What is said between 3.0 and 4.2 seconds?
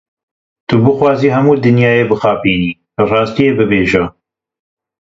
rastiyê bibêje.